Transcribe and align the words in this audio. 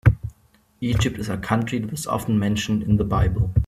Egypt 0.79 1.19
is 1.19 1.29
a 1.29 1.37
country 1.37 1.77
that 1.77 1.93
is 1.93 2.07
often 2.07 2.39
mentioned 2.39 2.81
in 2.81 2.97
the 2.97 3.03
Bible. 3.03 3.51